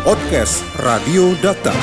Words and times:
Podcast 0.00 0.64
Radio 0.80 1.36
Data. 1.44 1.76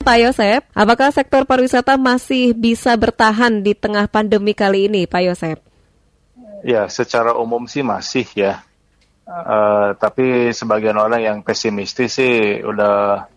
Pak 0.00 0.16
Yosep, 0.24 0.64
apakah 0.72 1.12
sektor 1.12 1.44
pariwisata 1.44 2.00
masih 2.00 2.56
bisa 2.56 2.96
bertahan 2.96 3.60
di 3.60 3.76
tengah 3.76 4.08
pandemi 4.08 4.56
kali 4.56 4.88
ini, 4.88 5.04
Pak 5.04 5.20
Yosep? 5.28 5.58
Ya, 6.64 6.88
secara 6.88 7.36
umum 7.36 7.68
sih 7.68 7.84
masih 7.84 8.24
ya. 8.32 8.64
Uh, 9.28 9.92
tapi 10.00 10.48
sebagian 10.56 10.96
orang 10.96 11.20
yang 11.20 11.38
pesimistis 11.44 12.16
sih 12.16 12.64
udah 12.64 13.28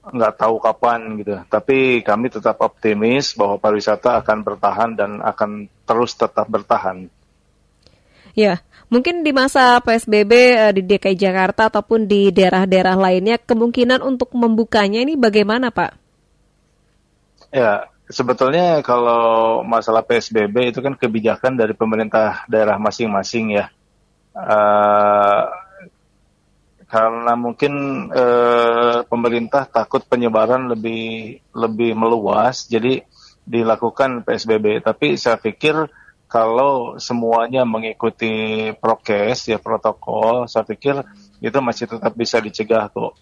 nggak 0.00 0.40
tahu 0.40 0.56
kapan 0.56 1.20
gitu. 1.20 1.44
Tapi 1.44 2.00
kami 2.00 2.32
tetap 2.32 2.56
optimis 2.64 3.36
bahwa 3.36 3.60
pariwisata 3.60 4.24
akan 4.24 4.38
bertahan 4.40 4.90
dan 4.96 5.20
akan 5.20 5.68
terus 5.84 6.16
tetap 6.16 6.48
bertahan. 6.48 7.04
Ya, 8.32 8.64
mungkin 8.90 9.22
di 9.22 9.30
masa 9.30 9.78
PSBB 9.80 10.32
eh, 10.34 10.72
di 10.74 10.82
DKI 10.84 11.16
Jakarta 11.16 11.70
ataupun 11.70 12.10
di 12.10 12.34
daerah-daerah 12.34 12.98
lainnya 12.98 13.38
kemungkinan 13.38 14.02
untuk 14.02 14.34
membukanya 14.34 15.00
ini 15.00 15.14
bagaimana, 15.14 15.70
Pak? 15.70 15.96
Ya, 17.54 17.86
sebetulnya 18.10 18.82
kalau 18.82 19.62
masalah 19.62 20.02
PSBB 20.02 20.74
itu 20.74 20.82
kan 20.82 20.98
kebijakan 20.98 21.54
dari 21.54 21.72
pemerintah 21.72 22.44
daerah 22.50 22.76
masing-masing 22.76 23.54
ya. 23.54 23.70
Uh, 24.30 25.50
karena 26.90 27.38
mungkin 27.38 27.72
uh, 28.10 29.06
pemerintah 29.06 29.66
takut 29.70 30.02
penyebaran 30.06 30.66
lebih 30.74 31.38
lebih 31.54 31.94
meluas, 31.94 32.66
jadi 32.66 33.06
dilakukan 33.46 34.26
PSBB. 34.26 34.82
Tapi 34.82 35.14
saya 35.14 35.38
pikir 35.38 35.86
kalau 36.30 36.94
semuanya 37.02 37.66
mengikuti 37.66 38.70
prokes 38.78 39.50
ya 39.50 39.58
protokol, 39.58 40.46
saya 40.46 40.62
pikir 40.62 41.02
itu 41.42 41.58
masih 41.58 41.90
tetap 41.90 42.14
bisa 42.14 42.38
dicegah 42.38 42.86
kok. 42.86 43.18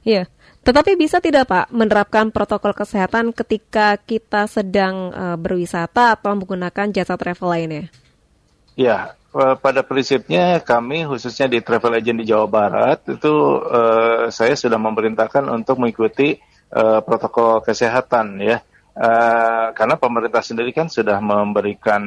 Iya. 0.00 0.24
Tetapi 0.64 0.98
bisa 0.98 1.22
tidak 1.22 1.46
Pak 1.46 1.70
menerapkan 1.70 2.32
protokol 2.34 2.74
kesehatan 2.74 3.30
ketika 3.30 4.00
kita 4.00 4.50
sedang 4.50 5.14
uh, 5.14 5.36
berwisata 5.38 6.16
atau 6.18 6.34
menggunakan 6.34 6.90
jasa 6.90 7.14
travel 7.14 7.54
lainnya? 7.54 7.84
Ya, 8.74 9.14
pada 9.36 9.84
prinsipnya 9.84 10.58
kami 10.64 11.04
khususnya 11.04 11.46
di 11.46 11.60
travel 11.60 12.00
agent 12.00 12.24
di 12.24 12.26
Jawa 12.28 12.48
Barat 12.48 13.04
itu 13.04 13.32
uh, 13.60 14.32
saya 14.32 14.56
sudah 14.56 14.80
memerintahkan 14.80 15.44
untuk 15.52 15.76
mengikuti 15.76 16.40
uh, 16.72 17.04
protokol 17.04 17.60
kesehatan 17.60 18.40
ya. 18.40 18.64
Uh, 18.96 19.76
karena 19.76 20.00
pemerintah 20.00 20.40
sendiri 20.40 20.72
kan 20.72 20.88
sudah 20.88 21.20
memberikan 21.20 22.02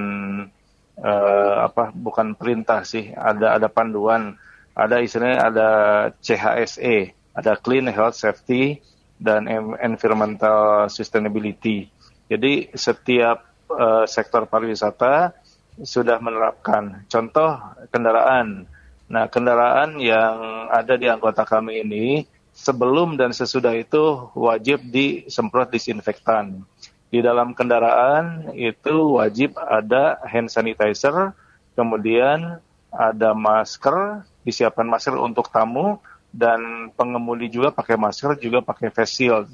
uh, 0.98 1.56
apa 1.70 1.94
bukan 1.94 2.34
perintah 2.34 2.81
sih, 2.81 3.14
ada 3.14 3.54
ada 3.54 3.70
panduan, 3.70 4.34
ada 4.73 4.98
istilahnya 4.98 5.38
ada 5.54 5.70
CHSE 6.18 7.20
ada 7.40 7.56
clean 7.56 7.88
health 7.88 8.20
safety 8.20 8.84
dan 9.20 9.48
environmental 9.80 10.88
sustainability. 10.92 11.88
Jadi 12.28 12.72
setiap 12.76 13.48
uh, 13.72 14.03
sektor 14.03 14.48
pariwisata 14.48 15.36
sudah 15.80 16.20
menerapkan 16.20 17.08
contoh 17.08 17.56
kendaraan. 17.92 18.68
Nah, 19.09 19.26
kendaraan 19.31 19.98
yang 19.98 20.70
ada 20.70 20.94
di 21.00 21.09
anggota 21.09 21.42
kami 21.42 21.81
ini 21.81 22.08
sebelum 22.53 23.18
dan 23.18 23.34
sesudah 23.34 23.74
itu 23.74 24.30
wajib 24.38 24.84
disemprot 24.86 25.74
disinfektan. 25.74 26.62
Di 27.10 27.26
dalam 27.26 27.58
kendaraan 27.58 28.54
itu 28.54 29.18
wajib 29.18 29.58
ada 29.58 30.22
hand 30.30 30.54
sanitizer, 30.54 31.34
kemudian 31.74 32.62
ada 32.94 33.34
masker, 33.34 34.22
disiapkan 34.46 34.86
masker 34.86 35.18
untuk 35.18 35.50
tamu, 35.50 35.98
dan 36.30 36.94
pengemudi 36.94 37.50
juga 37.50 37.74
pakai 37.74 37.98
masker 37.98 38.38
juga 38.38 38.62
pakai 38.62 38.94
face 38.94 39.14
shield. 39.18 39.50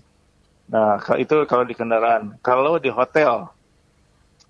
Nah 0.68 1.00
itu 1.16 1.48
kalau 1.48 1.64
di 1.64 1.72
kendaraan. 1.72 2.36
Kalau 2.44 2.76
di 2.76 2.92
hotel, 2.92 3.48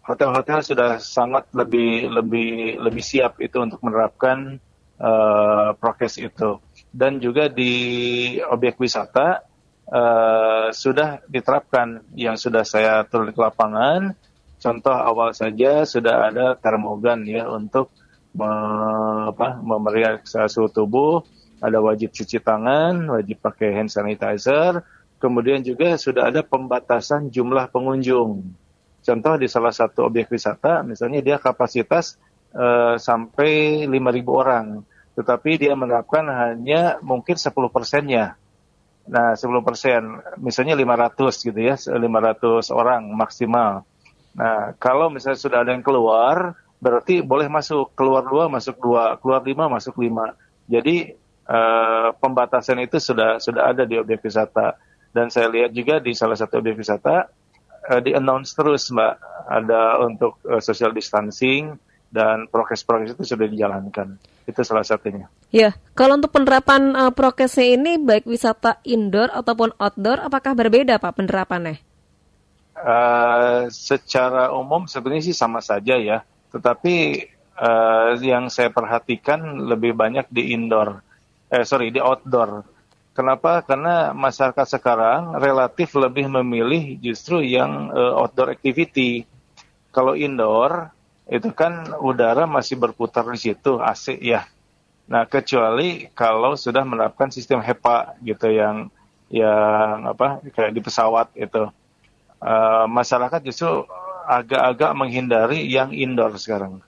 hotel-hotel 0.05 0.65
sudah 0.65 0.89
sangat 0.97 1.45
lebih 1.53 2.09
lebih 2.09 2.81
lebih 2.81 3.03
siap 3.05 3.37
itu 3.37 3.61
untuk 3.61 3.81
menerapkan 3.85 4.57
uh, 4.97 5.77
prokes 5.77 6.17
itu. 6.17 6.57
Dan 6.89 7.19
juga 7.19 7.51
di 7.51 7.73
objek 8.41 8.79
wisata 8.79 9.43
uh, 9.89 10.69
sudah 10.73 11.21
diterapkan 11.29 12.01
yang 12.17 12.37
sudah 12.37 12.63
saya 12.65 13.03
turun 13.05 13.33
ke 13.33 13.39
lapangan. 13.41 14.13
Contoh 14.61 14.95
awal 14.95 15.35
saja 15.35 15.85
sudah 15.85 16.31
ada 16.31 16.55
termogan 16.57 17.27
ya 17.27 17.45
untuk 17.51 17.91
me, 18.33 18.49
apa, 19.29 19.61
memeriksa 19.61 20.47
suhu 20.49 20.71
tubuh 20.71 21.21
ada 21.63 21.79
wajib 21.79 22.11
cuci 22.11 22.43
tangan, 22.43 23.09
wajib 23.09 23.39
pakai 23.39 23.73
hand 23.73 23.91
sanitizer, 23.91 24.83
kemudian 25.17 25.63
juga 25.63 25.95
sudah 25.95 26.29
ada 26.29 26.43
pembatasan 26.43 27.31
jumlah 27.31 27.71
pengunjung. 27.71 28.43
Contoh 29.05 29.33
di 29.37 29.49
salah 29.49 29.71
satu 29.71 30.09
objek 30.09 30.33
wisata, 30.33 30.81
misalnya 30.81 31.21
dia 31.21 31.37
kapasitas 31.37 32.17
uh, 32.53 32.97
sampai 32.97 33.85
5.000 33.85 33.97
orang, 34.29 34.81
tetapi 35.13 35.61
dia 35.61 35.73
menerapkan 35.77 36.25
hanya 36.25 36.97
mungkin 37.05 37.37
10 37.37 37.53
persennya. 37.69 38.37
Nah, 39.05 39.37
10 39.37 39.61
persen, 39.61 40.17
misalnya 40.41 40.73
500 40.73 41.45
gitu 41.45 41.59
ya, 41.61 41.77
500 41.77 42.73
orang 42.73 43.05
maksimal. 43.13 43.85
Nah, 44.35 44.73
kalau 44.81 45.13
misalnya 45.13 45.39
sudah 45.39 45.61
ada 45.61 45.71
yang 45.71 45.85
keluar, 45.85 46.57
berarti 46.81 47.23
boleh 47.23 47.47
masuk, 47.47 47.95
keluar 47.95 48.25
dua 48.27 48.51
masuk 48.51 48.75
dua, 48.81 49.15
keluar 49.21 49.41
lima 49.45 49.71
masuk 49.71 49.95
lima. 50.01 50.35
Jadi 50.67 51.15
uh, 51.47 52.11
pembatasan 52.17 52.83
itu 52.83 52.99
sudah 52.99 53.39
sudah 53.39 53.71
ada 53.71 53.87
di 53.87 53.95
objek 53.95 54.25
wisata. 54.25 54.75
Dan 55.15 55.31
saya 55.31 55.47
lihat 55.47 55.71
juga 55.71 56.03
di 56.03 56.11
salah 56.11 56.35
satu 56.35 56.59
objek 56.59 56.75
wisata 56.75 57.31
uh, 57.89 58.01
di 58.03 58.11
announce 58.11 58.51
terus 58.53 58.91
mbak. 58.91 59.15
Ada 59.45 60.01
untuk 60.01 60.41
uh, 60.49 60.59
social 60.59 60.91
distancing 60.91 61.77
dan 62.15 62.47
prokes-prokes 62.47 63.19
itu 63.19 63.35
sudah 63.35 63.43
dijalankan 63.51 64.15
itu 64.47 64.61
salah 64.63 64.87
satunya. 64.87 65.27
Ya, 65.51 65.75
kalau 65.91 66.15
untuk 66.15 66.31
penerapan 66.31 66.95
uh, 66.95 67.11
prokesnya 67.11 67.75
ini 67.75 67.99
baik 67.99 68.23
wisata 68.23 68.79
indoor 68.87 69.33
ataupun 69.35 69.75
outdoor, 69.75 70.23
apakah 70.23 70.55
berbeda 70.55 70.95
pak 70.95 71.19
penerapannya? 71.19 71.83
Uh, 72.75 73.67
secara 73.67 74.55
umum 74.55 74.87
sebenarnya 74.87 75.31
sih 75.31 75.35
sama 75.35 75.59
saja 75.59 75.99
ya, 75.99 76.23
tetapi 76.55 77.27
uh, 77.59 78.15
yang 78.23 78.47
saya 78.47 78.71
perhatikan 78.71 79.67
lebih 79.67 79.91
banyak 79.91 80.27
di 80.31 80.55
indoor 80.55 81.03
eh 81.49 81.63
sorry 81.63 81.93
di 81.93 82.01
outdoor. 82.01 82.65
Kenapa? 83.15 83.63
Karena 83.63 84.11
masyarakat 84.11 84.67
sekarang 84.75 85.39
relatif 85.39 85.95
lebih 85.95 86.27
memilih 86.27 86.99
justru 86.99 87.39
yang 87.39 87.87
uh, 87.95 88.19
outdoor 88.19 88.51
activity. 88.51 89.23
Kalau 89.95 90.19
indoor 90.19 90.91
itu 91.25 91.49
kan 91.53 91.97
udara 91.97 92.45
masih 92.45 92.77
berputar 92.77 93.25
di 93.33 93.39
situ, 93.39 93.81
AC 93.81 94.13
ya. 94.21 94.45
Nah, 95.05 95.25
kecuali 95.25 96.09
kalau 96.13 96.57
sudah 96.57 96.81
menerapkan 96.81 97.29
sistem 97.29 97.61
HEPA 97.61 98.17
gitu 98.25 98.49
yang 98.49 98.89
yang 99.29 100.05
apa 100.05 100.41
kayak 100.53 100.73
di 100.73 100.81
pesawat 100.81 101.33
itu. 101.37 101.69
Uh, 102.45 102.85
masyarakat 102.85 103.41
justru 103.41 103.85
agak-agak 104.25 104.91
menghindari 104.93 105.65
yang 105.65 105.89
indoor 105.93 106.33
sekarang. 106.37 106.81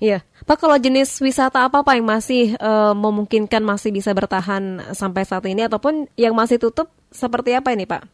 Iya, 0.00 0.24
Pak 0.48 0.64
kalau 0.64 0.80
jenis 0.80 1.20
wisata 1.20 1.68
apa 1.68 1.84
Pak 1.84 1.92
yang 1.92 2.08
masih 2.08 2.56
uh, 2.56 2.96
memungkinkan 2.96 3.60
masih 3.60 3.92
bisa 3.92 4.16
bertahan 4.16 4.96
sampai 4.96 5.28
saat 5.28 5.44
ini 5.44 5.68
ataupun 5.68 6.08
yang 6.16 6.32
masih 6.32 6.56
tutup 6.56 6.88
seperti 7.12 7.52
apa 7.52 7.76
ini 7.76 7.84
Pak? 7.84 8.08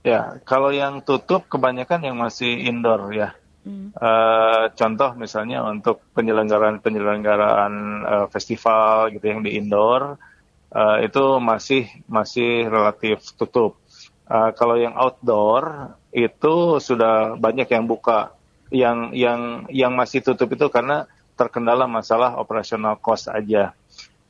Ya, 0.00 0.40
kalau 0.48 0.72
yang 0.72 1.04
tutup 1.04 1.44
kebanyakan 1.48 2.08
yang 2.08 2.16
masih 2.16 2.56
indoor 2.56 3.12
ya. 3.12 3.36
Hmm. 3.64 3.96
Uh, 3.96 4.68
contoh 4.76 5.16
misalnya 5.16 5.64
untuk 5.64 6.04
penyelenggaraan-penyelenggaraan 6.12 7.72
uh, 8.04 8.26
festival 8.28 9.08
gitu 9.08 9.24
yang 9.24 9.40
di 9.40 9.56
indoor 9.56 10.20
uh, 10.68 10.98
itu 11.00 11.40
masih 11.40 11.88
masih 12.04 12.68
relatif 12.68 13.24
tutup. 13.40 13.80
Uh, 14.28 14.52
kalau 14.52 14.76
yang 14.76 14.92
outdoor 14.92 15.96
itu 16.12 16.76
sudah 16.76 17.40
banyak 17.40 17.64
yang 17.72 17.88
buka 17.88 18.36
yang 18.68 19.16
yang 19.16 19.64
yang 19.72 19.96
masih 19.96 20.20
tutup 20.20 20.52
itu 20.52 20.68
karena 20.68 21.08
terkendala 21.32 21.88
masalah 21.88 22.36
operasional 22.36 23.00
cost 23.00 23.32
aja. 23.32 23.72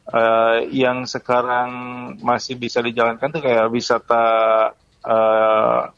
Uh, 0.04 0.68
yang 0.68 1.08
sekarang 1.08 1.70
masih 2.20 2.60
bisa 2.60 2.84
dijalankan 2.84 3.34
tuh 3.34 3.42
kayak 3.42 3.72
wisata 3.72 4.24
uh, 5.00 5.90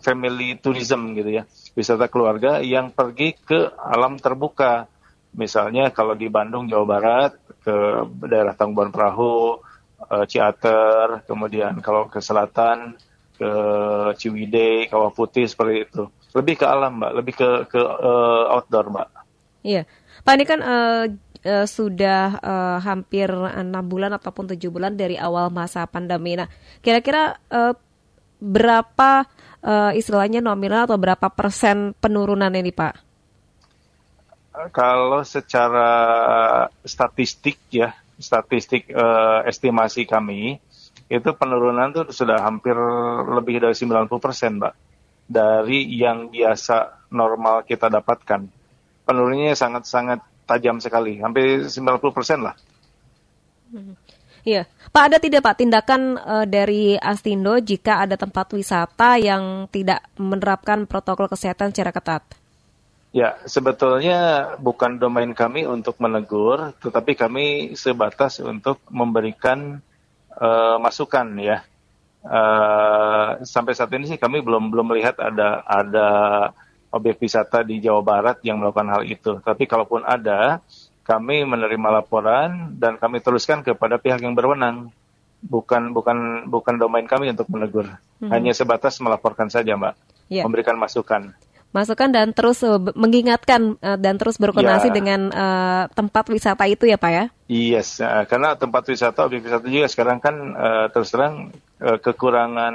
family 0.00 0.58
tourism 0.60 1.16
gitu 1.16 1.42
ya, 1.42 1.42
wisata 1.76 2.06
keluarga 2.10 2.60
yang 2.60 2.92
pergi 2.92 3.36
ke 3.36 3.72
alam 3.76 4.20
terbuka. 4.20 4.88
Misalnya 5.36 5.92
kalau 5.92 6.16
di 6.16 6.32
Bandung, 6.32 6.64
Jawa 6.64 6.86
Barat, 6.88 7.32
ke 7.60 7.74
daerah 8.24 8.56
Tangguban 8.56 8.88
Perahu, 8.88 9.60
uh, 10.08 10.24
Ciater, 10.24 11.28
kemudian 11.28 11.80
kalau 11.84 12.08
ke 12.08 12.24
selatan, 12.24 12.96
ke 13.36 13.50
Ciwidey, 14.16 14.88
Kawah 14.88 15.12
Putih 15.12 15.44
seperti 15.44 15.84
itu 15.84 16.04
lebih 16.36 16.60
ke 16.60 16.66
alam 16.68 17.00
mbak 17.00 17.12
lebih 17.16 17.34
ke 17.34 17.48
ke 17.72 17.80
uh, 17.80 18.52
outdoor 18.52 18.92
mbak 18.92 19.08
iya 19.64 19.88
pak 20.20 20.32
ini 20.36 20.44
kan 20.44 20.60
uh, 20.60 21.04
sudah 21.46 22.42
uh, 22.42 22.78
hampir 22.82 23.30
enam 23.30 23.84
bulan 23.86 24.12
ataupun 24.12 24.50
tujuh 24.50 24.66
bulan 24.74 24.98
dari 24.98 25.14
awal 25.14 25.46
masa 25.46 25.86
pandemi. 25.86 26.34
Nah, 26.34 26.50
kira-kira 26.82 27.38
uh, 27.54 27.70
berapa 28.40 29.24
uh, 29.64 29.92
istilahnya 29.92 30.44
nominal 30.44 30.86
atau 30.86 30.98
berapa 31.00 31.28
persen 31.32 31.96
penurunan 31.98 32.52
ini, 32.52 32.70
Pak? 32.72 32.94
Kalau 34.72 35.20
secara 35.20 35.90
statistik 36.80 37.60
ya, 37.68 37.92
statistik 38.16 38.88
uh, 38.88 39.44
estimasi 39.44 40.08
kami 40.08 40.56
itu 41.06 41.30
penurunan 41.36 41.92
itu 41.92 42.08
sudah 42.10 42.40
hampir 42.40 42.74
lebih 43.36 43.62
dari 43.62 43.76
90 43.76 44.08
persen, 44.18 44.58
Mbak, 44.58 44.74
dari 45.28 45.86
yang 45.92 46.32
biasa 46.32 47.06
normal 47.12 47.62
kita 47.62 47.86
dapatkan. 47.86 48.48
Penurunannya 49.06 49.54
sangat-sangat 49.54 50.18
tajam 50.48 50.82
sekali, 50.82 51.22
hampir 51.22 51.68
90 51.68 52.16
persen 52.16 52.42
lah. 52.42 52.56
Iya, 54.46 54.62
Pak 54.94 55.04
ada 55.10 55.18
tidak 55.18 55.42
Pak 55.42 55.58
tindakan 55.58 56.22
uh, 56.22 56.46
dari 56.46 56.94
Astindo 56.94 57.58
jika 57.58 58.06
ada 58.06 58.14
tempat 58.14 58.46
wisata 58.54 59.18
yang 59.18 59.66
tidak 59.74 60.06
menerapkan 60.14 60.86
protokol 60.86 61.26
kesehatan 61.26 61.74
secara 61.74 61.90
ketat? 61.90 62.22
Ya, 63.10 63.34
sebetulnya 63.42 64.54
bukan 64.62 65.02
domain 65.02 65.34
kami 65.34 65.66
untuk 65.66 65.98
menegur, 65.98 66.70
tetapi 66.78 67.18
kami 67.18 67.74
sebatas 67.74 68.38
untuk 68.38 68.78
memberikan 68.86 69.82
uh, 70.38 70.78
masukan 70.78 71.26
ya. 71.42 71.66
Uh, 72.22 73.42
sampai 73.42 73.74
saat 73.74 73.90
ini 73.98 74.06
sih 74.06 74.18
kami 74.18 74.46
belum 74.46 74.70
belum 74.70 74.94
melihat 74.94 75.18
ada 75.22 75.66
ada 75.66 76.08
objek 76.94 77.18
wisata 77.18 77.66
di 77.66 77.82
Jawa 77.82 77.98
Barat 77.98 78.38
yang 78.46 78.62
melakukan 78.62 78.94
hal 78.94 79.02
itu. 79.02 79.42
Tapi 79.42 79.66
kalaupun 79.66 80.06
ada, 80.06 80.62
kami 81.06 81.46
menerima 81.46 82.02
laporan 82.02 82.74
dan 82.74 82.98
kami 82.98 83.22
teruskan 83.22 83.62
kepada 83.62 84.02
pihak 84.02 84.18
yang 84.18 84.34
berwenang. 84.34 84.90
Bukan 85.46 85.94
bukan 85.94 86.50
bukan 86.50 86.74
domain 86.74 87.06
kami 87.06 87.30
untuk 87.30 87.46
menegur. 87.46 87.86
Hmm. 88.18 88.30
Hanya 88.34 88.50
sebatas 88.50 88.98
melaporkan 88.98 89.46
saja, 89.46 89.78
Mbak. 89.78 89.94
Yeah. 90.26 90.42
Memberikan 90.42 90.74
masukan 90.74 91.38
masukan 91.76 92.08
dan 92.08 92.32
terus 92.32 92.64
uh, 92.64 92.80
mengingatkan 92.96 93.76
uh, 93.84 94.00
dan 94.00 94.16
terus 94.16 94.40
berkoordinasi 94.40 94.88
ya. 94.88 94.94
dengan 94.96 95.20
uh, 95.28 95.84
tempat 95.92 96.32
wisata 96.32 96.64
itu 96.64 96.88
ya 96.88 96.96
Pak 96.96 97.10
ya? 97.12 97.24
Yes, 97.52 98.00
uh, 98.00 98.24
karena 98.24 98.56
tempat 98.56 98.88
wisata, 98.88 99.28
objek 99.28 99.44
wisata 99.44 99.68
juga 99.68 99.84
sekarang 99.92 100.18
kan 100.24 100.56
uh, 100.56 100.86
terus 100.88 101.12
terang 101.12 101.52
uh, 101.84 102.00
kekurangan 102.00 102.74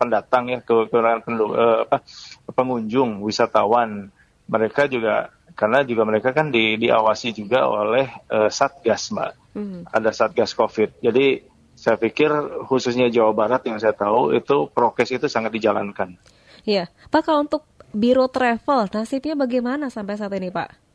pendatang 0.00 0.48
ya, 0.48 0.64
kekurangan 0.64 1.20
pendu, 1.20 1.52
uh, 1.52 1.84
apa, 1.84 2.00
pengunjung, 2.48 3.20
wisatawan. 3.20 4.08
Mereka 4.50 4.90
juga 4.90 5.30
karena 5.60 5.84
juga 5.84 6.08
mereka 6.08 6.32
kan 6.32 6.48
di, 6.48 6.80
diawasi 6.80 7.36
juga 7.36 7.68
oleh 7.68 8.08
uh, 8.32 8.48
satgas 8.48 9.12
mbak, 9.12 9.36
hmm. 9.52 9.92
ada 9.92 10.08
satgas 10.08 10.56
COVID. 10.56 11.04
Jadi 11.04 11.44
saya 11.76 12.00
pikir 12.00 12.32
khususnya 12.64 13.12
Jawa 13.12 13.36
Barat 13.36 13.68
yang 13.68 13.76
saya 13.76 13.92
tahu 13.92 14.32
itu 14.32 14.72
prokes 14.72 15.12
itu 15.12 15.28
sangat 15.28 15.52
dijalankan. 15.52 16.16
Iya, 16.64 16.88
Pak 17.12 17.28
kalau 17.28 17.44
untuk 17.44 17.68
Biro 17.92 18.24
Travel, 18.32 18.88
nasibnya 18.88 19.36
bagaimana 19.36 19.92
sampai 19.92 20.16
saat 20.16 20.32
ini, 20.32 20.48
Pak? 20.48 20.88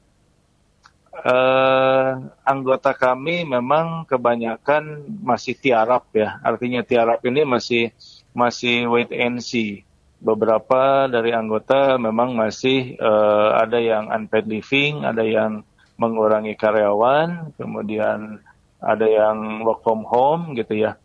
Uh, 1.16 2.28
anggota 2.44 2.92
kami 2.92 3.46
memang 3.46 4.04
kebanyakan 4.10 5.06
masih 5.22 5.54
tiarap 5.54 6.10
ya. 6.12 6.42
Artinya 6.42 6.82
tiarap 6.82 7.22
ini 7.24 7.46
masih 7.46 7.94
masih 8.34 8.90
wait 8.90 9.14
and 9.14 9.46
see. 9.46 9.86
Beberapa 10.20 11.12
dari 11.12 11.36
anggota 11.36 12.00
memang 12.00 12.34
masih 12.34 12.98
uh, 12.98 13.60
ada 13.60 13.78
yang 13.78 14.10
unpaid 14.10 14.48
living, 14.48 15.04
ada 15.04 15.22
yang 15.22 15.62
mengurangi 15.96 16.56
karyawan, 16.60 17.56
kemudian 17.56 18.40
ada 18.84 19.08
yang 19.08 19.64
work 19.64 19.84
from 19.84 20.04
home 20.08 20.56
gitu 20.56 20.76
ya. 20.76 21.00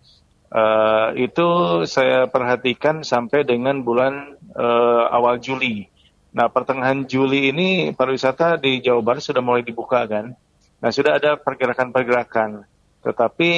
Uh, 0.50 1.14
itu 1.14 1.46
saya 1.86 2.26
perhatikan 2.26 3.06
sampai 3.06 3.46
dengan 3.46 3.86
bulan 3.86 4.34
uh, 4.58 5.06
awal 5.14 5.38
Juli. 5.38 5.86
Nah, 6.30 6.50
pertengahan 6.50 7.06
Juli 7.06 7.50
ini 7.50 7.90
pariwisata 7.94 8.58
di 8.58 8.82
Jawa 8.82 9.02
Barat 9.02 9.22
sudah 9.22 9.42
mulai 9.42 9.62
dibuka 9.62 10.06
kan. 10.06 10.34
Nah, 10.82 10.90
sudah 10.90 11.18
ada 11.18 11.38
pergerakan-pergerakan. 11.38 12.66
Tetapi 13.00 13.50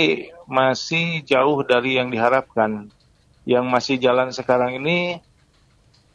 masih 0.48 1.24
jauh 1.24 1.60
dari 1.64 1.96
yang 1.96 2.08
diharapkan. 2.08 2.88
Yang 3.44 3.64
masih 3.68 3.96
jalan 4.00 4.28
sekarang 4.30 4.78
ini 4.80 5.18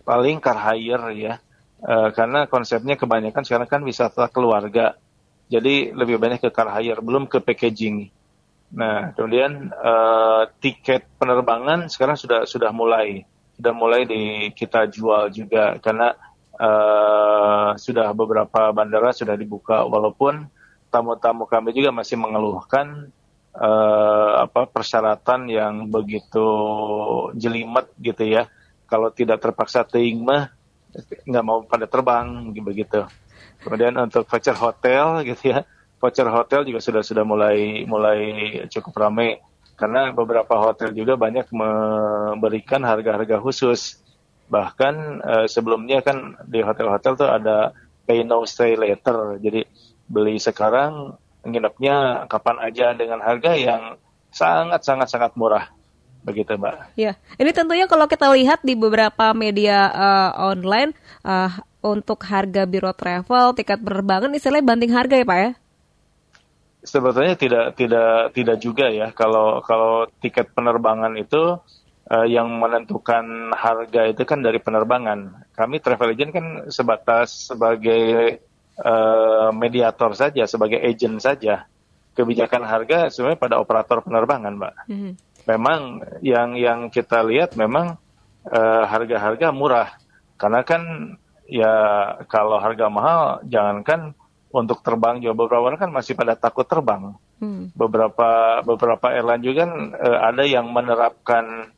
paling 0.07 0.39
car 0.39 0.55
hire 0.55 1.11
ya. 1.11 1.33
Uh, 1.77 2.09
karena 2.15 2.47
konsepnya 2.47 2.95
kebanyakan 2.95 3.43
sekarang 3.43 3.67
kan 3.67 3.81
wisata 3.83 4.31
keluarga. 4.31 4.95
Jadi 5.51 5.91
lebih 5.91 6.15
banyak 6.15 6.39
ke 6.39 6.49
car 6.49 6.71
hire, 6.71 7.03
belum 7.03 7.27
ke 7.27 7.43
packaging. 7.43 8.07
Nah, 8.71 9.11
kemudian 9.15 9.71
uh, 9.71 10.47
tiket 10.63 11.07
penerbangan 11.19 11.91
sekarang 11.91 12.15
sudah 12.19 12.43
sudah 12.47 12.71
mulai 12.71 13.23
sudah 13.55 13.73
mulai 13.73 14.03
di 14.03 14.51
kita 14.51 14.85
jual 14.91 15.31
juga 15.31 15.79
karena 15.79 16.13
uh, 16.59 17.73
sudah 17.79 18.11
beberapa 18.11 18.69
bandara 18.75 19.15
sudah 19.15 19.39
dibuka 19.39 19.87
walaupun 19.87 20.45
tamu-tamu 20.91 21.47
kami 21.47 21.71
juga 21.71 21.95
masih 21.95 22.19
mengeluhkan 22.19 23.09
uh, 23.55 24.45
apa 24.45 24.69
persyaratan 24.69 25.47
yang 25.47 25.73
begitu 25.87 26.47
jelimet 27.39 27.87
gitu 27.97 28.23
ya. 28.27 28.51
Kalau 28.87 29.11
tidak 29.11 29.43
terpaksa 29.43 29.83
teing 29.83 30.23
mah 30.23 30.49
nggak 31.27 31.45
mau 31.45 31.61
pada 31.67 31.85
terbang 31.85 32.49
begitu. 32.63 33.03
Kemudian 33.61 33.93
untuk 33.99 34.23
voucher 34.25 34.55
hotel 34.55 35.27
gitu 35.27 35.53
ya 35.53 35.67
voucher 35.97 36.29
hotel 36.29 36.61
juga 36.65 36.79
sudah 36.81 37.01
sudah 37.01 37.25
mulai 37.25 37.83
mulai 37.89 38.19
cukup 38.69 38.93
ramai 38.97 39.41
karena 39.77 40.09
beberapa 40.09 40.57
hotel 40.57 40.89
juga 40.93 41.13
banyak 41.13 41.53
memberikan 41.53 42.81
harga-harga 42.81 43.37
khusus. 43.37 44.01
Bahkan 44.49 44.95
uh, 45.21 45.45
sebelumnya 45.45 46.01
kan 46.01 46.33
di 46.49 46.65
hotel-hotel 46.65 47.13
tuh 47.13 47.29
ada 47.29 47.77
pay 48.09 48.25
no 48.25 48.41
stay 48.49 48.73
later. 48.73 49.37
Jadi 49.37 49.61
beli 50.09 50.41
sekarang 50.41 51.13
nginepnya 51.45 52.25
kapan 52.25 52.57
aja 52.63 52.97
dengan 52.97 53.21
harga 53.21 53.53
yang 53.53 54.01
sangat 54.33 54.81
sangat 54.81 55.13
sangat 55.13 55.31
murah 55.37 55.76
begitu 56.27 56.59
mbak. 56.59 56.91
Ya, 56.99 57.15
ini 57.39 57.55
tentunya 57.55 57.87
kalau 57.87 58.03
kita 58.03 58.27
lihat 58.35 58.59
di 58.59 58.75
beberapa 58.75 59.31
media 59.31 59.87
uh, 59.95 60.51
online 60.51 60.91
uh, 61.23 61.55
untuk 61.79 62.19
harga 62.27 62.67
biro 62.67 62.91
travel 62.91 63.55
tiket 63.55 63.79
penerbangan 63.79 64.35
istilahnya 64.35 64.67
banding 64.67 64.91
harga 64.91 65.15
ya 65.15 65.23
pak 65.23 65.39
ya? 65.39 65.51
sebetulnya 66.87 67.35
tidak 67.35 67.75
tidak 67.75 68.31
tidak 68.31 68.57
juga 68.63 68.87
ya 68.87 69.11
kalau 69.11 69.59
kalau 69.59 70.07
tiket 70.23 70.55
penerbangan 70.55 71.19
itu 71.19 71.59
uh, 72.07 72.27
yang 72.27 72.47
menentukan 72.57 73.51
harga 73.53 74.07
itu 74.07 74.23
kan 74.23 74.39
dari 74.39 74.59
penerbangan. 74.63 75.47
Kami 75.53 75.83
travel 75.83 76.15
agent 76.15 76.31
kan 76.31 76.45
sebatas 76.71 77.51
sebagai 77.51 78.39
uh, 78.79 79.51
mediator 79.51 80.15
saja, 80.15 80.47
sebagai 80.47 80.79
agent 80.79 81.19
saja. 81.19 81.67
Kebijakan 82.17 82.65
harga 82.65 83.13
sebenarnya 83.13 83.37
pada 83.37 83.55
operator 83.61 84.01
penerbangan, 84.01 84.57
Mbak. 84.57 84.73
Mm-hmm. 84.89 85.11
Memang 85.47 86.03
yang 86.19 86.59
yang 86.59 86.91
kita 86.91 87.23
lihat 87.23 87.55
memang 87.55 87.95
uh, 88.51 88.83
harga-harga 88.83 89.55
murah. 89.55 89.95
Karena 90.35 90.61
kan 90.67 91.15
ya 91.47 91.73
kalau 92.27 92.59
harga 92.59 92.91
mahal 92.91 93.19
jangankan 93.47 94.11
untuk 94.51 94.83
terbang 94.83 95.23
juga 95.23 95.33
beberapa 95.47 95.71
orang 95.71 95.79
kan 95.79 95.91
masih 95.91 96.19
pada 96.19 96.35
takut 96.35 96.67
terbang. 96.67 97.15
Hmm. 97.39 97.71
Beberapa 97.71 98.61
beberapa 98.67 99.07
airline 99.13 99.43
juga 99.43 99.65
kan 99.65 99.71
uh, 99.95 100.19
ada 100.27 100.43
yang 100.43 100.67
menerapkan 100.71 101.71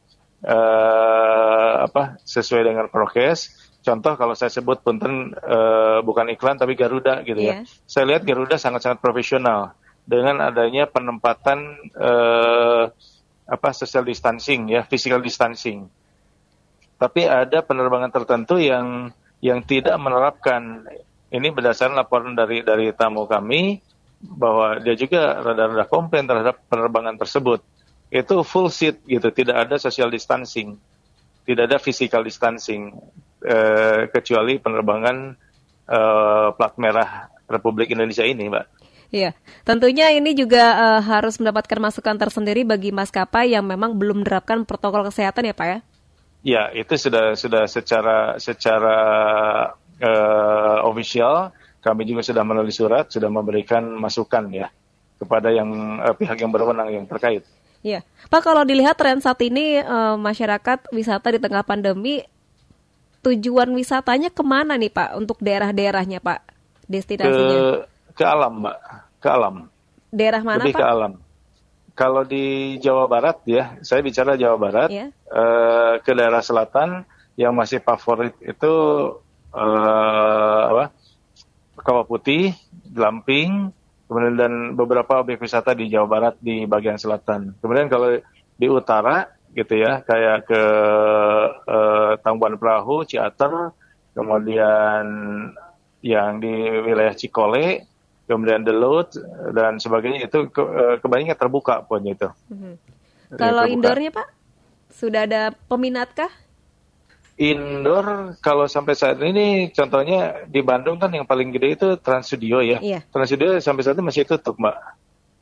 uh, 0.46 1.74
apa 1.86 2.18
sesuai 2.26 2.66
dengan 2.74 2.86
prokes. 2.90 3.70
Contoh 3.80 4.20
kalau 4.20 4.36
saya 4.36 4.52
sebut 4.52 4.84
punten 4.84 5.32
uh, 5.40 6.04
bukan 6.04 6.28
iklan 6.36 6.60
tapi 6.60 6.76
Garuda 6.76 7.24
gitu 7.24 7.40
yeah. 7.40 7.64
ya. 7.64 7.70
Saya 7.88 8.16
lihat 8.16 8.28
Garuda 8.28 8.60
sangat-sangat 8.60 9.00
profesional 9.00 9.78
dengan 10.10 10.42
adanya 10.42 10.90
penempatan 10.90 11.80
uh, 11.96 12.92
apa 13.50 13.74
social 13.74 14.06
distancing 14.06 14.70
ya, 14.70 14.86
physical 14.86 15.20
distancing. 15.20 15.90
Tapi 17.00 17.26
ada 17.26 17.66
penerbangan 17.66 18.12
tertentu 18.14 18.62
yang 18.62 19.10
yang 19.40 19.64
tidak 19.64 19.96
menerapkan 19.98 20.86
ini 21.32 21.48
berdasarkan 21.50 21.96
laporan 21.96 22.34
dari 22.36 22.62
dari 22.62 22.92
tamu 22.94 23.26
kami 23.26 23.80
bahwa 24.20 24.78
dia 24.84 25.00
juga 25.00 25.40
rada-rada 25.40 25.88
komplain 25.88 26.28
terhadap 26.28 26.60
penerbangan 26.68 27.16
tersebut. 27.16 27.64
Itu 28.12 28.42
full 28.44 28.68
seat 28.74 29.00
gitu, 29.06 29.30
tidak 29.32 29.70
ada 29.70 29.76
social 29.78 30.10
distancing, 30.12 30.76
tidak 31.46 31.72
ada 31.72 31.78
physical 31.78 32.26
distancing, 32.26 32.92
eh, 33.46 34.10
kecuali 34.12 34.60
penerbangan 34.60 35.18
eh, 35.90 36.48
plat 36.54 36.74
merah 36.78 37.32
Republik 37.50 37.90
Indonesia 37.94 38.26
ini, 38.26 38.50
Mbak. 38.50 38.66
Iya, 39.10 39.34
tentunya 39.66 40.14
ini 40.14 40.38
juga 40.38 40.78
uh, 40.78 41.02
harus 41.02 41.42
mendapatkan 41.42 41.82
masukan 41.82 42.14
tersendiri 42.14 42.62
bagi 42.62 42.94
maskapai 42.94 43.58
yang 43.58 43.66
memang 43.66 43.98
belum 43.98 44.22
menerapkan 44.22 44.62
protokol 44.70 45.02
kesehatan 45.10 45.50
ya, 45.50 45.56
Pak 45.58 45.68
ya? 45.68 45.80
Ya, 46.40 46.64
itu 46.78 46.94
sudah 46.94 47.34
sudah 47.34 47.66
secara 47.66 48.38
secara 48.38 48.98
uh, 49.98 50.78
official 50.86 51.52
kami 51.80 52.06
juga 52.06 52.22
sudah 52.22 52.44
menulis 52.46 52.76
surat, 52.78 53.10
sudah 53.10 53.32
memberikan 53.32 53.82
masukan 53.98 54.46
ya 54.54 54.68
kepada 55.18 55.50
yang 55.52 56.00
uh, 56.00 56.14
pihak 56.14 56.38
yang 56.40 56.54
berwenang 56.54 56.94
yang 56.94 57.06
terkait. 57.10 57.42
Iya, 57.80 58.04
Pak 58.30 58.44
kalau 58.44 58.68
dilihat 58.68 59.00
tren 59.00 59.24
saat 59.24 59.40
ini 59.42 59.80
uh, 59.80 60.20
masyarakat 60.20 60.92
wisata 60.92 61.32
di 61.32 61.40
tengah 61.40 61.64
pandemi, 61.64 62.22
tujuan 63.24 63.72
wisatanya 63.74 64.30
ke 64.30 64.44
mana 64.44 64.76
nih 64.76 64.92
Pak 64.92 65.16
untuk 65.16 65.40
daerah-daerahnya 65.40 66.20
Pak 66.20 66.40
destinasinya? 66.86 67.58
Ke, 67.58 67.99
ke 68.20 68.26
alam 68.28 68.54
Mbak, 68.60 68.78
ke 69.24 69.28
alam. 69.32 69.56
Daerah 70.12 70.44
mana 70.44 70.60
Lebih 70.68 70.76
Pak? 70.76 70.82
ke 70.84 70.86
alam. 70.92 71.14
Kalau 71.96 72.24
di 72.28 72.76
Jawa 72.84 73.08
Barat 73.08 73.40
ya, 73.48 73.80
saya 73.80 74.04
bicara 74.04 74.36
Jawa 74.36 74.60
Barat, 74.60 74.92
Iya. 74.92 75.08
uh, 75.32 76.00
ke 76.04 76.12
daerah 76.12 76.44
selatan 76.44 77.08
yang 77.40 77.56
masih 77.56 77.80
favorit 77.80 78.36
itu 78.44 78.74
uh, 79.56 80.62
apa? 80.76 80.92
Kawah 81.80 82.04
Putih, 82.04 82.52
Glamping, 82.92 83.72
kemudian 84.12 84.36
dan 84.36 84.54
beberapa 84.76 85.24
objek 85.24 85.40
wisata 85.40 85.72
di 85.72 85.88
Jawa 85.88 86.08
Barat 86.08 86.36
di 86.44 86.68
bagian 86.68 87.00
selatan. 87.00 87.56
Kemudian 87.64 87.88
kalau 87.88 88.20
di 88.60 88.68
utara 88.68 89.32
gitu 89.56 89.80
ya, 89.80 90.04
kayak 90.04 90.44
ke 90.44 90.64
uh, 91.68 92.20
Tambuan 92.20 92.60
Perahu, 92.60 93.08
Ciater, 93.08 93.72
kemudian 94.12 95.04
yang 96.04 96.40
di 96.40 96.52
wilayah 96.84 97.16
Cikole, 97.16 97.88
kemudian 98.30 98.62
Delut 98.62 99.10
dan 99.52 99.82
sebagainya 99.82 100.30
itu 100.30 100.46
ke, 100.48 100.62
uh, 100.62 100.96
kebanyakan 101.02 101.34
terbuka 101.34 101.82
pun 101.82 102.06
itu. 102.06 102.30
Iya, 102.54 102.78
Kalau 103.34 103.66
terbuka. 103.66 103.74
indoornya 103.74 104.12
Pak, 104.14 104.28
sudah 104.94 105.22
ada 105.26 105.42
peminatkah? 105.66 106.30
Indoor 107.40 108.36
kalau 108.44 108.68
sampai 108.68 108.94
saat 108.94 109.16
ini 109.24 109.72
contohnya 109.72 110.44
di 110.44 110.60
Bandung 110.60 111.00
kan 111.00 111.08
yang 111.08 111.24
paling 111.24 111.50
gede 111.50 111.68
itu 111.74 111.88
Trans 111.98 112.28
Studio 112.28 112.60
ya. 112.60 112.84
Iya. 112.84 113.00
Trans 113.08 113.32
Studio 113.32 113.56
sampai 113.58 113.82
saat 113.82 113.96
ini 113.96 114.06
masih 114.06 114.28
tutup, 114.28 114.60
Mbak. 114.60 114.76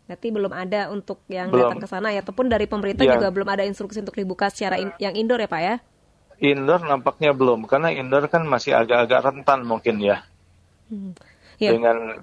Berarti 0.07 0.27
belum 0.29 0.53
ada 0.53 0.87
untuk 0.87 1.19
yang 1.27 1.49
Belum. 1.49 1.67
datang 1.67 1.81
ke 1.81 1.87
sana 1.89 2.13
ya, 2.13 2.21
ataupun 2.21 2.47
dari 2.47 2.63
pemerintah 2.63 3.03
Iya. 3.03 3.17
juga 3.17 3.27
belum 3.27 3.49
ada 3.49 3.65
instruksi 3.65 3.99
untuk 3.99 4.15
dibuka 4.15 4.47
secara 4.47 4.77
in- 4.77 4.95
yang 5.01 5.11
indoor 5.11 5.41
ya 5.41 5.49
Pak 5.49 5.59
ya? 5.59 5.75
Indoor 6.37 6.85
nampaknya 6.85 7.33
belum 7.33 7.65
karena 7.65 7.89
indoor 7.89 8.29
kan 8.29 8.45
masih 8.45 8.77
agak-agak 8.77 9.19
rentan 9.25 9.65
mungkin 9.65 9.97
ya. 9.97 10.21
Hmm. 10.87 11.17
Iya. 11.57 11.73
Dengan 11.75 12.21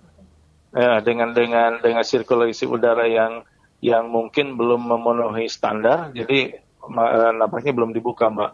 ya, 0.75 0.99
dengan 1.01 1.31
dengan 1.31 1.79
dengan 1.79 2.03
sirkulasi 2.03 2.67
udara 2.67 3.07
yang 3.07 3.47
yang 3.79 4.11
mungkin 4.11 4.59
belum 4.59 4.85
memenuhi 4.91 5.47
standar 5.47 6.11
jadi 6.11 6.59
ma- 6.89 7.33
nampaknya 7.33 7.73
belum 7.73 7.95
dibuka, 7.95 8.29
Mbak. 8.29 8.53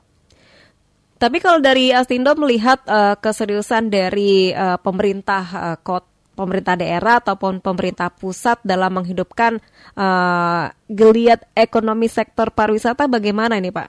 Tapi 1.20 1.36
kalau 1.36 1.60
dari 1.60 1.92
Astindo 1.92 2.32
melihat 2.36 2.80
eh, 2.88 3.16
keseriusan 3.20 3.92
dari 3.92 4.52
eh, 4.52 4.78
pemerintah 4.80 5.44
eh, 5.52 5.78
kot 5.80 6.08
pemerintah 6.32 6.72
daerah 6.72 7.20
ataupun 7.20 7.60
pemerintah 7.60 8.08
pusat 8.08 8.56
dalam 8.64 8.96
menghidupkan 8.96 9.60
eh, 9.96 10.64
geliat 10.88 11.44
ekonomi 11.52 12.08
sektor 12.08 12.48
pariwisata 12.48 13.04
bagaimana 13.04 13.60
ini 13.60 13.68
Pak? 13.68 13.88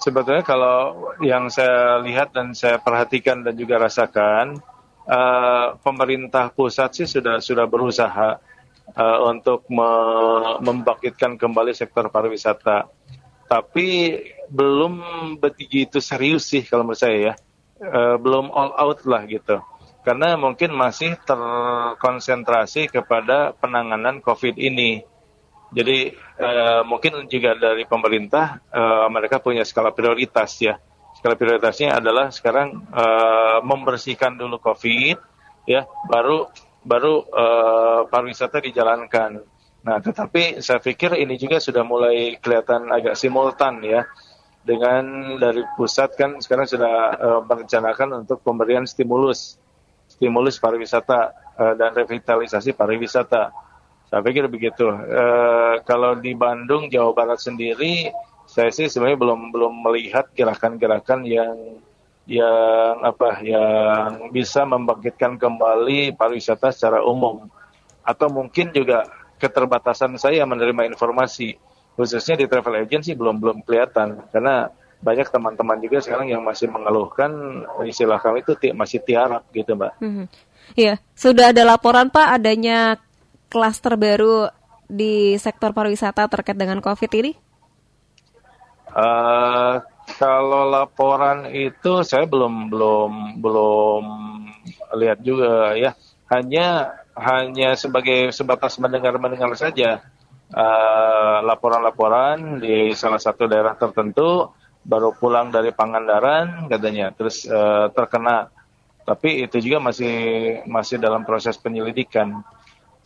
Sebetulnya 0.00 0.40
kalau 0.40 1.12
yang 1.20 1.52
saya 1.52 2.00
lihat 2.00 2.32
dan 2.32 2.56
saya 2.56 2.80
perhatikan 2.80 3.44
dan 3.44 3.52
juga 3.52 3.76
rasakan, 3.76 4.56
eh, 5.10 5.66
pemerintah 5.82 6.54
pusat 6.54 7.02
sih 7.02 7.08
sudah 7.10 7.42
sudah 7.42 7.66
berusaha 7.66 8.38
eh, 8.94 9.18
untuk 9.26 9.66
me- 9.66 10.62
membangkitkan 10.62 11.34
kembali 11.34 11.74
sektor 11.74 12.06
pariwisata, 12.06 12.86
tapi 13.50 14.14
belum 14.46 14.94
begitu 15.42 15.98
serius 15.98 16.46
sih 16.46 16.62
kalau 16.62 16.86
menurut 16.86 17.02
saya 17.02 17.18
ya, 17.18 17.34
Eh, 17.80 18.16
belum 18.20 18.52
all 18.52 18.76
out 18.76 19.00
lah 19.08 19.24
gitu, 19.24 19.56
karena 20.04 20.36
mungkin 20.36 20.68
masih 20.76 21.16
terkonsentrasi 21.24 22.92
kepada 22.92 23.56
penanganan 23.56 24.20
COVID 24.20 24.60
ini. 24.60 25.00
Jadi 25.72 26.12
eh, 26.12 26.82
mungkin 26.84 27.24
juga 27.24 27.56
dari 27.56 27.88
pemerintah 27.88 28.60
eh, 28.68 29.06
mereka 29.08 29.40
punya 29.40 29.64
skala 29.64 29.96
prioritas 29.96 30.60
ya. 30.60 30.76
Skala 31.20 31.36
prioritasnya 31.36 32.00
adalah 32.00 32.32
sekarang 32.32 32.80
eh, 32.96 33.58
membersihkan 33.60 34.40
dulu 34.40 34.56
COVID 34.56 35.20
ya, 35.68 35.84
baru 36.08 36.48
baru 36.80 37.28
eh, 37.28 38.00
pariwisata 38.08 38.64
dijalankan. 38.64 39.44
Nah, 39.84 40.00
tetapi 40.00 40.64
saya 40.64 40.80
pikir 40.80 41.12
ini 41.20 41.36
juga 41.36 41.60
sudah 41.60 41.84
mulai 41.84 42.40
kelihatan 42.40 42.88
agak 42.88 43.20
simultan 43.20 43.84
ya. 43.84 44.08
Dengan 44.64 45.36
dari 45.36 45.60
pusat 45.76 46.16
kan 46.16 46.40
sekarang 46.40 46.64
sudah 46.64 46.94
eh, 47.20 47.40
merencanakan 47.44 48.24
untuk 48.24 48.40
pemberian 48.40 48.88
stimulus 48.88 49.60
stimulus 50.08 50.56
pariwisata 50.56 51.36
eh, 51.60 51.74
dan 51.76 52.00
revitalisasi 52.00 52.72
pariwisata. 52.72 53.52
Saya 54.08 54.24
pikir 54.24 54.48
begitu. 54.48 54.88
Eh, 54.88 55.84
kalau 55.84 56.16
di 56.16 56.32
Bandung, 56.32 56.88
Jawa 56.88 57.12
Barat 57.12 57.44
sendiri, 57.44 58.08
saya 58.50 58.74
sih 58.74 58.90
sebenarnya 58.90 59.18
belum 59.22 59.40
belum 59.54 59.74
melihat 59.86 60.26
gerakan-gerakan 60.34 61.22
yang 61.22 61.78
yang 62.26 62.94
apa 63.06 63.38
yang 63.46 64.30
bisa 64.34 64.66
membangkitkan 64.66 65.38
kembali 65.38 66.18
pariwisata 66.18 66.74
secara 66.74 67.06
umum. 67.06 67.46
Atau 68.02 68.26
mungkin 68.26 68.74
juga 68.74 69.06
keterbatasan 69.38 70.18
saya 70.18 70.42
menerima 70.42 70.90
informasi, 70.90 71.54
khususnya 71.94 72.34
di 72.34 72.50
travel 72.50 72.82
agency 72.82 73.14
belum 73.14 73.38
belum 73.38 73.58
kelihatan 73.62 74.18
karena 74.34 74.66
banyak 75.00 75.30
teman-teman 75.32 75.80
juga 75.80 76.02
sekarang 76.04 76.28
yang 76.28 76.42
masih 76.44 76.68
mengeluhkan 76.68 77.30
istilah 77.86 78.20
kami 78.20 78.42
itu 78.42 78.52
masih 78.74 78.98
tiarap 79.00 79.46
gitu, 79.54 79.78
Mbak. 79.78 79.92
Mhm. 80.02 80.24
Iya, 80.74 80.98
sudah 81.14 81.54
ada 81.54 81.62
laporan 81.64 82.10
Pak 82.10 82.36
adanya 82.36 82.98
klaster 83.46 83.94
baru 83.94 84.50
di 84.90 85.38
sektor 85.38 85.70
pariwisata 85.70 86.26
terkait 86.26 86.58
dengan 86.58 86.82
COVID 86.82 87.10
ini? 87.14 87.49
Eh, 88.90 89.74
kalau 90.18 90.66
laporan 90.66 91.46
itu 91.54 92.02
saya 92.02 92.26
belum 92.26 92.68
belum 92.72 93.12
belum 93.38 94.04
lihat 94.98 95.18
juga 95.22 95.74
ya. 95.78 95.94
Hanya 96.30 96.94
hanya 97.14 97.74
sebagai 97.74 98.30
sebatas 98.30 98.78
mendengar-mendengar 98.78 99.54
saja 99.58 100.02
Eh, 100.50 101.38
laporan-laporan 101.46 102.58
di 102.58 102.90
salah 102.98 103.22
satu 103.22 103.46
daerah 103.46 103.78
tertentu 103.78 104.50
baru 104.82 105.14
pulang 105.14 105.54
dari 105.54 105.70
Pangandaran 105.70 106.66
katanya 106.66 107.14
terus 107.14 107.46
eh, 107.46 107.86
terkena. 107.94 108.50
Tapi 109.06 109.46
itu 109.46 109.62
juga 109.62 109.78
masih 109.78 110.14
masih 110.66 110.98
dalam 110.98 111.22
proses 111.22 111.54
penyelidikan. 111.54 112.42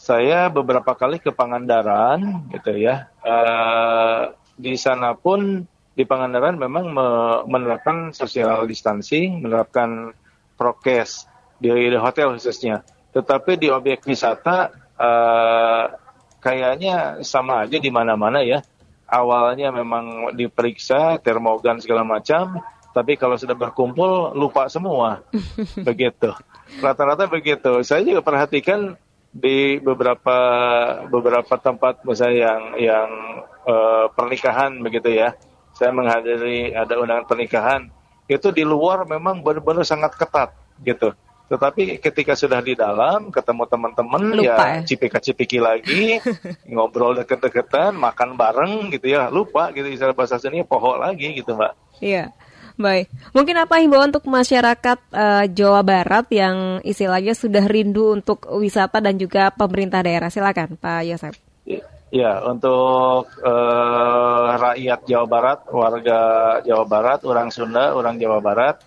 Saya 0.00 0.48
beberapa 0.48 0.96
kali 0.96 1.20
ke 1.20 1.36
Pangandaran 1.36 2.48
gitu 2.48 2.72
ya. 2.80 3.12
Eh, 3.20 4.22
di 4.56 4.80
sana 4.80 5.12
pun 5.12 5.68
di 5.94 6.02
Pangandaran 6.02 6.58
memang 6.58 6.90
me- 6.90 7.42
menerapkan 7.46 8.10
social 8.10 8.66
distancing, 8.66 9.38
menerapkan 9.42 10.10
prokes 10.58 11.30
di, 11.58 11.70
di 11.70 11.98
hotel 11.98 12.34
khususnya. 12.34 12.82
Tetapi 13.14 13.54
di 13.54 13.70
objek 13.70 14.02
wisata 14.02 14.74
eh, 14.98 15.84
kayaknya 16.42 17.22
sama 17.22 17.64
aja 17.64 17.78
di 17.78 17.90
mana-mana 17.94 18.42
ya. 18.42 18.60
Awalnya 19.04 19.70
memang 19.70 20.34
diperiksa 20.34 21.22
termogan 21.22 21.78
segala 21.78 22.02
macam, 22.02 22.58
tapi 22.90 23.14
kalau 23.14 23.38
sudah 23.38 23.54
berkumpul 23.54 24.34
lupa 24.34 24.66
semua. 24.66 25.22
begitu. 25.88 26.34
Rata-rata 26.82 27.30
begitu. 27.30 27.86
Saya 27.86 28.02
juga 28.02 28.26
perhatikan 28.26 28.98
di 29.34 29.82
beberapa 29.82 30.38
beberapa 31.10 31.54
tempat 31.58 32.06
misalnya 32.06 32.50
yang 32.50 32.62
yang 32.78 33.08
eh, 33.66 34.06
pernikahan 34.10 34.82
begitu 34.82 35.14
ya. 35.14 35.38
Saya 35.74 35.90
menghadiri 35.90 36.70
ada 36.72 36.94
undangan 36.96 37.26
pernikahan 37.26 37.90
itu 38.30 38.48
di 38.54 38.64
luar 38.64 39.04
memang 39.04 39.44
benar-benar 39.44 39.84
sangat 39.84 40.16
ketat 40.16 40.54
gitu. 40.80 41.12
Tetapi 41.44 42.00
ketika 42.00 42.32
sudah 42.32 42.64
di 42.64 42.72
dalam 42.72 43.28
ketemu 43.28 43.68
teman-teman 43.68 44.22
ya? 44.40 44.56
ya 44.56 44.80
cipika-cipiki 44.80 45.60
lagi, 45.60 46.16
ngobrol 46.72 47.20
deket-deketan, 47.20 47.92
makan 47.92 48.32
bareng 48.40 48.88
gitu 48.88 49.12
ya, 49.12 49.28
lupa 49.28 49.68
gitu 49.76 49.84
istilah 49.92 50.16
bahasa 50.16 50.40
sini 50.40 50.64
pohon 50.64 51.04
lagi 51.04 51.36
gitu, 51.36 51.52
Mbak. 51.52 52.00
Iya, 52.00 52.32
baik. 52.80 53.12
Mungkin 53.36 53.60
apa 53.60 53.76
himbauan 53.76 54.08
untuk 54.08 54.24
masyarakat 54.24 54.98
eh, 55.12 55.44
Jawa 55.52 55.84
Barat 55.84 56.32
yang 56.32 56.80
istilahnya 56.80 57.36
sudah 57.36 57.68
rindu 57.68 58.16
untuk 58.16 58.48
wisata 58.48 59.04
dan 59.04 59.20
juga 59.20 59.52
pemerintah 59.52 60.00
daerah? 60.00 60.32
Silakan, 60.32 60.80
Pak 60.80 61.04
Yosef. 61.04 61.36
Ya, 61.68 61.84
untuk 62.22 63.26
eh, 63.42 64.48
rakyat 64.54 65.02
Jawa 65.02 65.26
Barat, 65.26 65.58
warga 65.66 66.20
Jawa 66.62 66.86
Barat, 66.86 67.26
orang 67.26 67.50
Sunda, 67.50 67.90
orang 67.90 68.22
Jawa 68.22 68.38
Barat, 68.38 68.78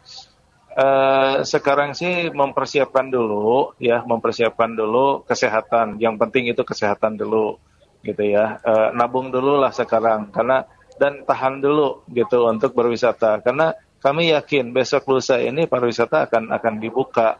eh, 0.71 1.43
sekarang 1.43 1.91
sih 1.91 2.31
mempersiapkan 2.31 3.11
dulu, 3.11 3.75
ya, 3.83 3.99
mempersiapkan 4.07 4.71
dulu 4.71 5.27
kesehatan. 5.27 5.99
Yang 5.99 6.15
penting 6.23 6.43
itu 6.55 6.63
kesehatan 6.63 7.19
dulu, 7.19 7.59
gitu 8.07 8.23
ya. 8.23 8.63
Eh, 8.63 8.89
nabung 8.95 9.27
dulu 9.27 9.59
lah 9.59 9.75
sekarang, 9.75 10.31
karena 10.31 10.63
dan 10.95 11.27
tahan 11.27 11.59
dulu 11.59 12.07
gitu 12.07 12.47
untuk 12.47 12.71
berwisata, 12.71 13.43
karena 13.43 13.75
kami 13.99 14.31
yakin 14.31 14.71
besok 14.71 15.03
lusa 15.11 15.35
ini 15.43 15.67
pariwisata 15.67 16.31
akan 16.31 16.55
akan 16.55 16.73
dibuka 16.79 17.35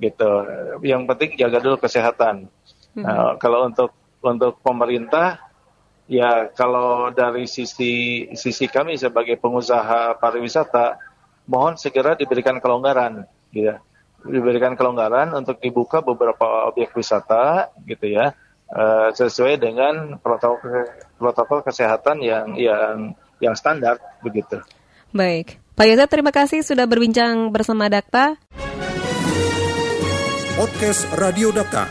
gitu. 0.00 0.48
Yang 0.80 1.02
penting 1.12 1.30
jaga 1.36 1.60
dulu 1.60 1.76
kesehatan. 1.76 2.48
Hmm. 2.96 3.04
Nah, 3.04 3.36
kalau 3.36 3.68
untuk 3.68 3.99
untuk 4.20 4.60
pemerintah 4.60 5.40
ya 6.10 6.50
kalau 6.52 7.14
dari 7.14 7.46
sisi 7.46 8.26
sisi 8.34 8.66
kami 8.66 8.98
sebagai 8.98 9.38
pengusaha 9.38 10.18
pariwisata 10.18 10.98
mohon 11.46 11.78
segera 11.78 12.14
diberikan 12.14 12.58
kelonggaran 12.58 13.26
gitu. 13.54 13.74
Diberikan 14.20 14.76
kelonggaran 14.76 15.32
untuk 15.32 15.56
dibuka 15.64 16.04
beberapa 16.04 16.68
objek 16.68 16.92
wisata 16.92 17.72
gitu 17.88 18.06
ya. 18.10 18.36
Uh, 18.70 19.10
sesuai 19.10 19.58
dengan 19.58 20.14
protokol 20.22 20.86
protokol 21.18 21.58
kesehatan 21.66 22.22
yang 22.22 22.54
yang 22.54 23.18
yang 23.42 23.54
standar 23.58 23.98
begitu. 24.22 24.62
Baik, 25.10 25.58
Pak 25.74 25.90
Yosef 25.90 26.06
terima 26.06 26.30
kasih 26.30 26.62
sudah 26.62 26.86
berbincang 26.86 27.50
bersama 27.50 27.90
Dakta. 27.90 28.38
Podcast 30.54 31.08
Radio 31.18 31.50
Data, 31.50 31.90